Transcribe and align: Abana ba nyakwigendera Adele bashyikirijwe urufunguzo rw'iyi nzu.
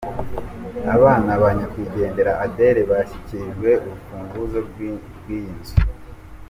Abana 0.95 1.31
ba 1.41 1.49
nyakwigendera 1.57 2.31
Adele 2.45 2.81
bashyikirijwe 2.91 3.69
urufunguzo 3.85 4.57
rw'iyi 4.67 5.39
nzu. 5.57 5.75